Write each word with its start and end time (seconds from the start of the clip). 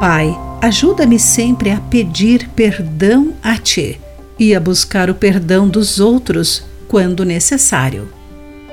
Pai, 0.00 0.34
ajuda-me 0.62 1.18
sempre 1.18 1.70
a 1.70 1.76
pedir 1.76 2.48
perdão 2.56 3.34
a 3.42 3.58
Ti 3.58 4.00
e 4.38 4.54
a 4.54 4.58
buscar 4.58 5.10
o 5.10 5.14
perdão 5.14 5.68
dos 5.68 6.00
outros 6.00 6.64
quando 6.88 7.22
necessário. 7.22 8.08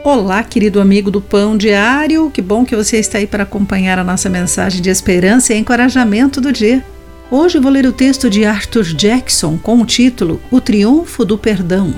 Olá, 0.06 0.42
querido 0.42 0.80
amigo 0.80 1.12
do 1.12 1.20
Pão 1.20 1.58
Diário, 1.58 2.32
que 2.32 2.42
bom 2.42 2.64
que 2.64 2.78
você 2.78 2.98
está 2.98 3.18
aí 3.18 3.28
para 3.28 3.44
acompanhar 3.44 4.00
a 4.00 4.06
nossa 4.06 4.30
mensagem 4.30 4.82
de 4.82 4.90
esperança 4.90 5.54
e 5.54 5.58
encorajamento 5.58 6.40
do 6.40 6.50
dia. 6.54 6.82
Hoje 7.30 7.60
vou 7.60 7.74
ler 7.74 7.86
o 7.86 7.92
texto 7.92 8.30
de 8.30 8.46
Arthur 8.46 8.86
Jackson 8.86 9.58
com 9.58 9.82
o 9.82 9.86
título 9.86 10.42
O 10.50 10.62
Triunfo 10.62 11.26
do 11.26 11.38
Perdão. 11.38 11.94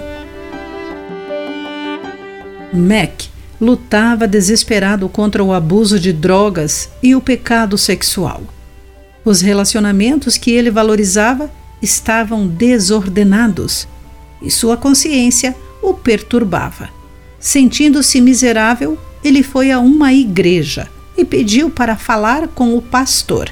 Mac 2.74 3.26
lutava 3.62 4.28
desesperado 4.28 5.08
contra 5.08 5.44
o 5.44 5.54
abuso 5.54 6.00
de 6.00 6.12
drogas 6.12 6.90
e 7.04 7.16
o 7.16 7.22
pecado 7.22 7.78
sexual. 7.78 8.42
Os 9.24 9.42
relacionamentos 9.42 10.38
que 10.38 10.52
ele 10.52 10.72
valorizava 10.72 11.52
estavam 11.82 12.48
desordenados 12.48 13.88
e 14.42 14.50
sua 14.50 14.78
consciência 14.78 15.56
o 15.82 15.94
perturbava. 15.94 16.90
Sentindo-se 17.40 18.20
miserável, 18.20 18.98
ele 19.24 19.44
foi 19.44 19.72
a 19.72 19.80
uma 19.80 20.14
igreja 20.14 20.90
e 21.18 21.26
pediu 21.26 21.70
para 21.70 21.96
falar 21.96 22.48
com 22.50 22.76
o 22.78 22.82
pastor. 22.82 23.52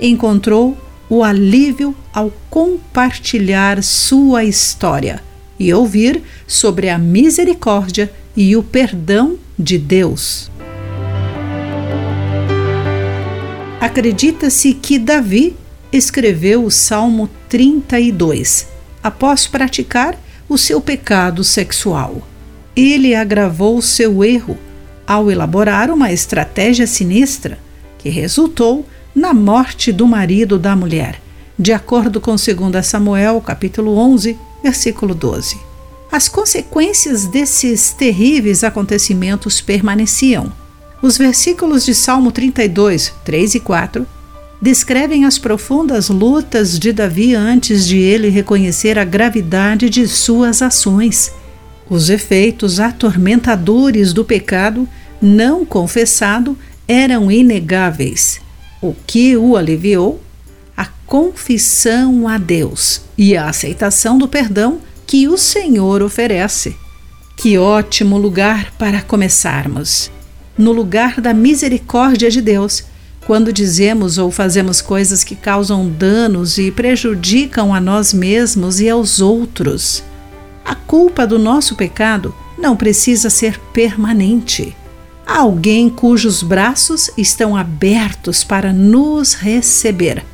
Encontrou 0.00 0.76
o 1.08 1.22
alívio 1.22 1.94
ao 2.12 2.32
compartilhar 2.50 3.82
sua 3.82 4.44
história 4.44 5.22
e 5.58 5.72
ouvir 5.72 6.22
sobre 6.46 6.88
a 6.88 6.98
misericórdia 6.98 8.12
e 8.36 8.56
o 8.56 8.62
perdão 8.62 9.38
de 9.58 9.78
Deus. 9.78 10.50
Acredita-se 13.84 14.72
que 14.72 14.98
Davi 14.98 15.54
escreveu 15.92 16.64
o 16.64 16.70
Salmo 16.70 17.28
32 17.50 18.66
após 19.02 19.46
praticar 19.46 20.18
o 20.48 20.56
seu 20.56 20.80
pecado 20.80 21.44
sexual. 21.44 22.26
Ele 22.74 23.14
agravou 23.14 23.82
seu 23.82 24.24
erro 24.24 24.56
ao 25.06 25.30
elaborar 25.30 25.90
uma 25.90 26.10
estratégia 26.10 26.86
sinistra 26.86 27.58
que 27.98 28.08
resultou 28.08 28.86
na 29.14 29.34
morte 29.34 29.92
do 29.92 30.06
marido 30.06 30.58
da 30.58 30.74
mulher, 30.74 31.20
de 31.58 31.74
acordo 31.74 32.22
com 32.22 32.36
2 32.36 32.86
Samuel, 32.86 33.38
capítulo 33.42 33.98
11, 33.98 34.34
versículo 34.62 35.14
12. 35.14 35.58
As 36.10 36.26
consequências 36.26 37.26
desses 37.26 37.92
terríveis 37.92 38.64
acontecimentos 38.64 39.60
permaneciam. 39.60 40.63
Os 41.04 41.18
versículos 41.18 41.84
de 41.84 41.94
Salmo 41.94 42.32
32, 42.32 43.12
3 43.26 43.56
e 43.56 43.60
4 43.60 44.06
descrevem 44.58 45.26
as 45.26 45.36
profundas 45.36 46.08
lutas 46.08 46.78
de 46.78 46.94
Davi 46.94 47.34
antes 47.34 47.86
de 47.86 47.98
ele 47.98 48.30
reconhecer 48.30 48.98
a 48.98 49.04
gravidade 49.04 49.90
de 49.90 50.08
suas 50.08 50.62
ações. 50.62 51.30
Os 51.90 52.08
efeitos 52.08 52.80
atormentadores 52.80 54.14
do 54.14 54.24
pecado 54.24 54.88
não 55.20 55.62
confessado 55.66 56.56
eram 56.88 57.30
inegáveis 57.30 58.40
o 58.80 58.96
que 59.06 59.36
o 59.36 59.58
aliviou? 59.58 60.22
A 60.74 60.86
confissão 61.06 62.26
a 62.26 62.38
Deus 62.38 63.02
e 63.18 63.36
a 63.36 63.50
aceitação 63.50 64.16
do 64.16 64.26
perdão 64.26 64.80
que 65.06 65.28
o 65.28 65.36
Senhor 65.36 66.00
oferece. 66.00 66.74
Que 67.36 67.58
ótimo 67.58 68.16
lugar 68.16 68.72
para 68.78 69.02
começarmos! 69.02 70.10
No 70.56 70.72
lugar 70.72 71.20
da 71.20 71.34
misericórdia 71.34 72.30
de 72.30 72.40
Deus, 72.40 72.84
quando 73.26 73.52
dizemos 73.52 74.18
ou 74.18 74.30
fazemos 74.30 74.80
coisas 74.80 75.24
que 75.24 75.34
causam 75.34 75.88
danos 75.88 76.58
e 76.58 76.70
prejudicam 76.70 77.74
a 77.74 77.80
nós 77.80 78.12
mesmos 78.12 78.80
e 78.80 78.88
aos 78.88 79.20
outros. 79.20 80.02
A 80.64 80.74
culpa 80.74 81.26
do 81.26 81.38
nosso 81.38 81.74
pecado 81.74 82.34
não 82.58 82.76
precisa 82.76 83.30
ser 83.30 83.58
permanente. 83.72 84.76
Há 85.26 85.38
alguém 85.38 85.88
cujos 85.88 86.42
braços 86.42 87.10
estão 87.16 87.56
abertos 87.56 88.44
para 88.44 88.72
nos 88.72 89.34
receber. 89.34 90.24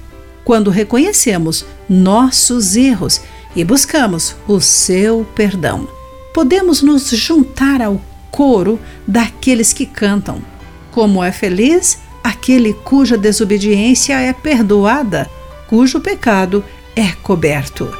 Quando 0.44 0.70
reconhecemos 0.70 1.64
nossos 1.88 2.74
erros 2.74 3.20
e 3.54 3.64
buscamos 3.64 4.34
o 4.48 4.60
seu 4.60 5.26
perdão, 5.34 5.88
podemos 6.34 6.82
nos 6.82 7.08
juntar 7.10 7.80
ao 7.80 8.00
coro 8.30 8.78
daqueles 9.06 9.72
que 9.72 9.86
cantam. 9.86 10.42
Como 10.90 11.22
é 11.22 11.32
feliz 11.32 11.98
aquele 12.22 12.72
cuja 12.72 13.16
desobediência 13.16 14.14
é 14.20 14.32
perdoada, 14.32 15.28
cujo 15.68 16.00
pecado 16.00 16.64
é 16.96 17.12
coberto. 17.22 17.90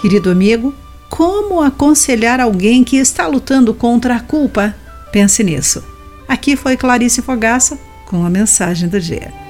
Querido 0.00 0.30
amigo, 0.30 0.74
como 1.08 1.60
aconselhar 1.60 2.40
alguém 2.40 2.84
que 2.84 2.96
está 2.96 3.26
lutando 3.26 3.74
contra 3.74 4.16
a 4.16 4.20
culpa? 4.20 4.74
Pense 5.10 5.42
nisso. 5.42 5.82
Aqui 6.28 6.54
foi 6.54 6.76
Clarice 6.76 7.22
Fogaça 7.22 7.78
com 8.06 8.24
a 8.24 8.30
mensagem 8.30 8.88
do 8.88 9.00
dia. 9.00 9.47